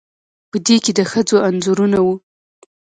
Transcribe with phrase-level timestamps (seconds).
[0.49, 2.13] په دې کې د ښځو انځورونه وو